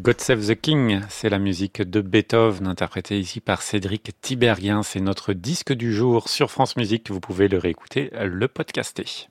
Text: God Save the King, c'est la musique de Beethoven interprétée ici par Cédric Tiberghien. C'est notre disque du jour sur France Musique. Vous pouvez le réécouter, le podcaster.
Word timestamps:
God 0.00 0.20
Save 0.20 0.46
the 0.46 0.54
King, 0.54 1.00
c'est 1.08 1.28
la 1.28 1.40
musique 1.40 1.82
de 1.82 2.00
Beethoven 2.00 2.68
interprétée 2.68 3.18
ici 3.18 3.40
par 3.40 3.62
Cédric 3.62 4.12
Tiberghien. 4.20 4.84
C'est 4.84 5.00
notre 5.00 5.32
disque 5.32 5.72
du 5.72 5.92
jour 5.92 6.28
sur 6.28 6.52
France 6.52 6.76
Musique. 6.76 7.10
Vous 7.10 7.18
pouvez 7.18 7.48
le 7.48 7.58
réécouter, 7.58 8.10
le 8.12 8.46
podcaster. 8.46 9.28